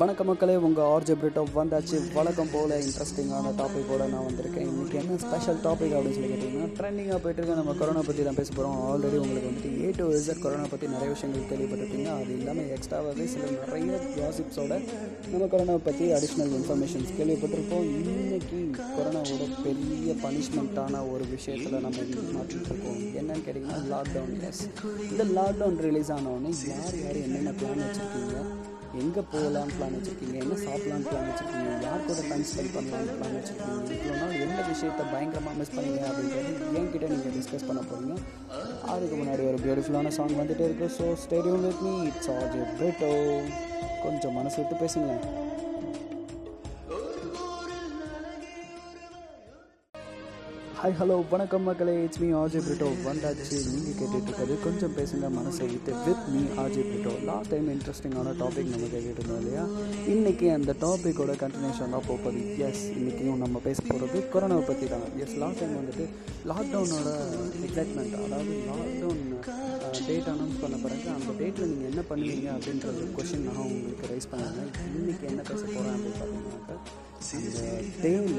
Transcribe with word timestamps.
வணக்க 0.00 0.22
மக்களே 0.28 0.54
உங்கள் 0.66 0.86
ஆர்ஜே 0.92 1.14
பிரிட்டோ 1.22 1.42
வந்தாச்சு. 1.56 1.96
வழக்கம் 2.14 2.50
போல் 2.52 2.72
இன்ட்ரெஸ்டிங்கான 2.84 3.50
டாப்பிக்கோட 3.58 4.04
நான் 4.12 4.24
வந்திருக்கேன். 4.28 4.68
இன்றைக்கி 4.70 4.96
என்ன 5.00 5.16
ஸ்பெஷல் 5.24 5.58
டாபிக் 5.64 5.92
அப்படின்னு 5.96 6.16
சொல்லி 6.16 6.30
கேட்டிங்கன்னா 6.32 6.68
ட்ரெண்டிங்காக 6.78 7.18
போயிட்டு 7.24 7.40
இருக்க. 7.40 7.56
நம்ம 7.58 7.72
கொரோனா 7.80 8.02
பற்றி 8.06 8.22
தான் 8.28 8.38
பேச 8.38 8.48
போகிறோம் 8.56 8.76
ஆல்ரெடி 8.86 9.18
உங்களுக்கு 9.24 9.48
வந்துட்டு 9.50 9.72
ஏ 9.82 9.90
டு 9.98 10.04
இசட் 10.18 10.40
கொரோனா 10.44 10.68
பற்றி 10.70 10.88
நிறைய 10.94 11.08
விஷயங்கள் 11.14 11.44
கேள்விப்பட்டிருப்பீங்க 11.50 12.08
அது 12.20 12.32
இல்லாமல் 12.38 12.70
எக்ஸ்ட்ராவாகவே 12.76 13.26
சில 13.34 13.50
நிறைய 13.58 13.98
ஜாசிப்ஸோட 14.18 14.78
நம்ம 15.32 15.50
கொரோனா 15.54 15.76
பற்றி 15.88 16.06
அடிஷ்னல் 16.18 16.54
இன்ஃபர்மேஷன்ஸ் 16.60 17.12
கேள்விப்பட்டிருப்போம். 17.18 17.86
இன்றைக்கி 18.00 18.62
கொரோனாவோட 18.96 19.50
பெரிய 19.66 20.16
பனிஷ்மெண்ட்டான 20.24 21.04
ஒரு 21.12 21.26
விஷயத்தில் 21.34 21.78
நம்ம 21.86 22.06
மாற்றிட்டுருக்கோம் 22.38 22.98
என்னன்னு 23.20 23.44
கேட்டிங்கன்னா 23.48 23.78
லாக்டவுன் 23.94 24.34
எஸ் 24.50 24.64
இந்த 25.12 25.26
லாக்டவுன் 25.38 25.80
ரிலீஸ் 25.88 26.12
ஆனவுடனே 26.18 26.54
யார் 26.72 26.98
யார் 27.04 27.22
என்னென்ன 27.26 27.54
பிளான் 27.60 27.84
வச்சுருக்கீங்க? 27.84 28.41
எங்கே 29.00 29.22
போகலான்னு 29.32 29.74
பிளான் 29.76 29.94
வச்சுருக்கீங்க? 29.96 30.36
என்ன 30.44 30.54
சாப்பிட்லான்னு 30.64 31.06
பிளான் 31.10 31.28
வச்சுருக்கீங்க? 31.28 31.70
யார் 31.84 32.04
கூட 32.08 32.18
டைம் 32.30 32.44
ஸ்பெண்ட் 32.50 32.72
பண்ணலான்னு 32.74 33.14
பிளான் 33.18 33.36
வச்சுருக்கீங்க? 33.36 33.78
இவ்வளோ 33.96 34.16
நாள் 34.22 34.34
எந்த 34.46 34.58
விஷயத்தை 34.70 35.04
பயங்கரமாக 35.12 35.54
மிஸ் 35.60 35.74
பண்ணீங்க 35.76 36.02
அப்படின்றது 36.10 36.50
என்கிட்ட 36.78 37.08
நீங்கள் 37.12 37.34
டிஸ்கஸ் 37.36 37.66
பண்ண 37.68 37.82
போகிறீங்க 37.90 38.16
அதுக்கு 38.94 39.14
முன்னாடி 39.20 39.44
ஒரு 39.50 39.60
பியூட்டிஃபுல்லான 39.64 40.12
சாங் 40.18 40.36
வந்துட்டே 40.40 40.66
இருக்கு. 40.68 40.88
So 40.98 41.06
stadium 41.24 41.64
with 41.68 41.82
me 41.86 41.94
it's 42.10 42.30
AJ 42.36 42.58
Brito 42.80 43.12
கொஞ்சம் 44.04 44.36
மனசு 44.40 44.58
விட்டு 44.60 44.82
பேசுங்களேன். 44.84 45.24
ஹாய் 50.82 50.96
ஹலோ 51.00 51.16
வணக்கம் 51.32 51.66
மக்களே. 51.68 51.92
இட்ஸ் 52.04 52.20
மீ 52.22 52.28
ஆஜே 52.38 52.60
பிரிட்டோ 52.66 52.86
வந்தாச்சு. 53.04 53.56
நீங்கள் 53.72 53.96
கேட்டுட்ருக்கிறது 53.98 54.54
கொஞ்சம் 54.64 54.94
பேசுங்க. 54.96 55.26
மனசை 55.36 55.66
விட்டு 55.72 55.92
with 56.06 56.24
me 56.32 56.40
AJ 56.62 56.82
Brito 56.88 57.12
last 57.28 57.50
time 57.52 57.68
இன்ட்ரெஸ்டிங்கான 57.74 58.32
டாபிக் 58.40 58.70
நம்ம 58.72 58.88
கேட்டுட்டு 58.94 59.20
இருந்தோம் 59.20 59.40
இல்லையா? 59.42 59.64
இன்றைக்கி 60.14 60.46
அந்த 60.56 60.74
டாப்பிக்கோட 60.84 61.34
கண்டினியூஷன் 61.42 61.94
தான் 61.96 62.08
போகுது. 62.08 62.40
எஸ் 62.68 62.82
இன்றைக்கியும் 62.96 63.38
நம்ம 63.44 63.60
பேச 63.66 63.78
போகிறது 63.90 64.22
கொரோனாவை 64.32 64.64
பற்றி 64.70 64.88
தான். 64.94 65.06
எஸ் 65.26 65.36
லாஸ்ட் 65.42 65.62
டைம் 65.62 65.78
வந்துட்டு 65.80 66.06
லாக்டவுனோட 66.52 67.12
எக்ஸைட்மெண்ட் 67.68 68.18
அதாவது 68.24 68.56
லாக்டவுன் 68.70 69.22
டேட் 70.08 70.28
அனௌன்ஸ் 70.34 70.60
பண்ண 70.64 70.76
பிறகு 70.86 71.08
அந்த 71.16 71.30
டேட்டில் 71.42 71.70
நீங்கள் 71.72 71.90
என்ன 71.92 72.04
பண்ணுவீங்க 72.10 72.50
அப்படின்ற 72.56 72.88
ஒரு 72.96 73.08
கொஷின் 73.18 73.46
நான் 73.48 73.62
உங்களுக்கு 73.68 74.10
ரைஸ் 74.14 74.30
பண்ணாங்க 74.34 74.60
இன்றைக்கி 74.98 75.30
என்ன 75.32 75.44
பேச 75.52 75.62
போகிறேன் 75.64 75.94
அப்படின்னு 75.94 76.18
பார்த்தீங்கன்னாக்கா 76.20 76.76
அந்த 77.38 77.60
டேயில் 78.02 78.31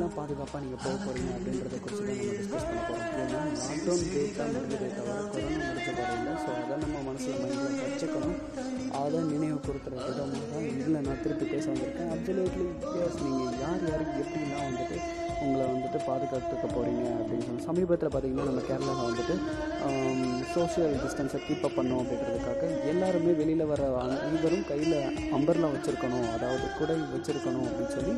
எப்படிலாம் 0.00 0.18
பாதுகாப்பாக 0.20 0.60
நீங்கள் 0.64 0.82
போக 0.84 0.94
போகிறீங்க 1.04 1.30
அப்படின்றத 1.36 1.78
குறித்து 1.84 2.04
தான் 2.08 2.18
நம்ம 2.20 2.36
டிஸ்கஸ் 2.38 2.66
பண்ண 2.68 2.80
போகிறோம் 2.88 3.16
ஏன்னா 3.22 3.40
லாக்டவுன் 3.60 4.06
டேட் 4.12 4.38
தான் 4.38 4.52
முடிஞ்சதே 4.54 4.88
தவிர 4.96 5.16
கொரோனா 5.32 5.66
முடிச்ச 5.68 5.90
போகிறீங்க 5.98 6.30
ஸோ 6.44 6.50
அதை 6.60 6.76
நம்ம 6.84 6.96
மனசில் 7.08 7.40
மைண்டில் 7.42 7.84
வச்சுக்கணும். 7.86 8.38
அதை 9.00 9.18
நினைவு 9.32 9.58
கொடுத்துற 9.66 9.94
விதமாக 10.06 10.44
தான் 10.52 10.66
இதில் 10.70 11.04
நான் 11.06 11.22
திருப்பி 11.24 11.46
பேச 11.52 11.64
வந்திருக்கேன். 11.72 12.10
அப்சல்யூட்லி 12.14 12.66
எஸ் 13.06 13.20
நீங்கள் 13.24 13.58
யார் 13.64 13.84
யாருக்கு 13.90 14.22
எப்படிலாம் 14.24 14.66
வந்துட்டு 14.68 14.96
உங்களை 15.44 15.64
வந்துட்டு 15.72 15.98
பாதுகாத்துக்க 16.08 16.66
போகிறீங்க 16.76 17.04
அப்படின்னு 17.20 17.46
சொல்லி. 17.48 17.62
சமீபத்தில் 17.68 18.12
பார்த்தீங்கன்னா 18.14 18.48
நம்ம 18.50 18.64
கேரளாவில் 18.70 19.08
வந்துட்டு 19.10 19.36
சோஷியல் 20.54 20.96
டிஸ்டன்ஸை 21.04 21.40
கீப் 21.46 21.64
அப் 21.68 21.78
பண்ணோம் 21.78 22.02
அப்படின்றதுக்காக 22.02 22.72
எல்லாருமே 22.92 23.32
வெளியில் 23.40 23.70
வர 23.72 23.82
அனைவரும் 24.26 24.68
கையில் 24.72 24.98
அம்பர்லாம் 25.38 25.74
வச்சுருக்கணும். 25.76 26.28
அதாவது 26.36 26.66
குடை 26.80 26.96
வச்சுருக்கணும் 27.14 27.66
அப்படின்னு 27.68 27.96
சொல்லி 27.98 28.14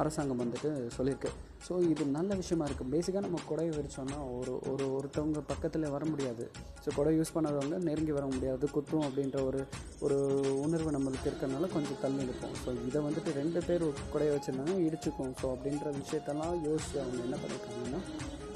அரசாங்கம் 0.00 0.40
வந்துட்டு 0.42 0.70
சொல்லியிருக்கு. 0.96 1.30
ஸோ 1.66 1.74
இது 1.90 2.04
நல்ல 2.16 2.30
விஷயமா 2.40 2.64
இருக்குது 2.68 2.92
பேசிக்காக 2.94 3.22
நம்ம 3.26 3.38
குடையை 3.50 3.72
விரிச்சோன்னா 3.76 4.18
ஒரு 4.38 4.52
ஒரு 4.70 4.84
ஒருத்தவங்க 4.96 5.40
பக்கத்தில் 5.50 5.86
வர 5.94 6.04
முடியாது. 6.12 6.44
ஸோ 6.84 6.88
குடை 6.96 7.12
யூஸ் 7.18 7.34
பண்ணாதவங்க 7.36 7.78
நெருங்கி 7.88 8.12
வர 8.18 8.26
முடியாது. 8.34 8.64
குத்தும் 8.74 9.06
அப்படின்ற 9.08 9.40
ஒரு 9.48 9.60
ஒரு 10.06 10.18
உணர்வு 10.64 10.92
நம்மளுக்கு 10.96 11.28
இருக்கிறனால 11.30 11.70
கொஞ்சம் 11.76 12.00
தள்ளி 12.04 12.26
இருப்போம் 12.26 12.54
ஸோ 12.64 12.72
இதை 12.88 13.02
வந்துட்டு 13.08 13.32
ரெண்டு 13.40 13.62
பேர் 13.68 13.86
குடையை 14.14 14.32
வச்சுருந்தாங்க 14.34 14.76
இடிச்சுக்கும். 14.86 15.34
ஸோ 15.42 15.46
அப்படின்ற 15.54 15.92
விஷயத்தெல்லாம் 16.00 16.56
யோசிச்சு 16.68 16.98
அவங்க 17.04 17.20
என்ன 17.28 17.38
பண்ணியிருக்காங்கன்னா 17.42 18.02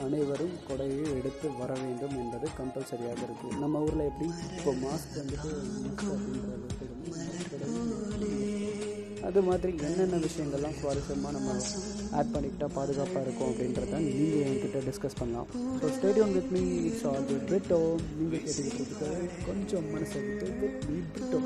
அனைவரும் 0.05 0.57
கொடையை 0.67 1.07
எடுத்து 1.21 1.47
வர 1.61 1.71
வேண்டும் 1.85 2.15
என்பது 2.23 2.47
கம்பல்சரியாக 2.59 3.25
இருக்குது 3.29 3.61
நம்ம 3.65 3.81
ஊரில் 3.87 4.09
எப்படி? 4.11 4.29
இப்போ 4.59 4.75
மாஸ்க் 4.85 5.19
வந்துட்டு 5.23 5.51
அப்படின்றது 5.57 7.18
அது 9.29 9.41
மாதிரி 9.47 9.73
என்னென்ன 9.87 10.19
விஷயங்கள்லாம் 10.27 10.77
சுவாரஸ்யமாக 10.81 11.33
நம்ம 11.37 11.55
ஆட் 12.19 12.31
பண்ணிக்கிட்டால் 12.35 12.75
பாதுகாப்பாக 12.77 13.23
இருக்கும் 13.25 13.51
அப்படின்றத 13.51 13.99
நீங்கள் 14.05 14.45
என்கிட்ட 14.49 14.79
டிஸ்கஸ் 14.89 15.19
பண்ணலாம். 15.19 15.49
So 15.81 15.89
stadium 15.97 16.33
with 16.37 16.53
me 16.57 16.63
it's 16.89 17.05
all 17.11 17.27
the 17.31 17.37
Brito 17.49 17.81
நீங்கள் 18.19 18.45
கேட்டுக்கிட்டு 18.47 19.09
கொஞ்சம் 19.49 19.89
மனசை 19.95 20.23
விட்டு 20.27 20.49
வித் 20.63 20.87
மீ 20.91 20.97
பிரிட்டோ 21.15 21.41